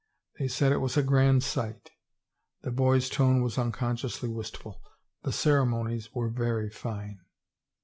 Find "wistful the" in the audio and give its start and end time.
4.29-5.31